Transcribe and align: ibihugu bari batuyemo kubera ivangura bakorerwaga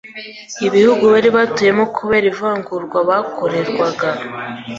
ibihugu 0.67 1.03
bari 1.13 1.29
batuyemo 1.35 1.83
kubera 1.95 2.25
ivangura 2.33 2.97
bakorerwaga 3.09 4.07